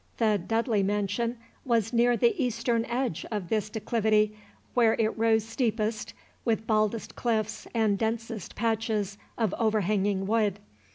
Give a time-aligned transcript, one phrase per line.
[0.17, 4.35] The "Dudley Mansion" was near the eastern edge of this declivity,
[4.73, 10.57] where it rose steepest, with baldest cliffs and densest patches of overhanging wood.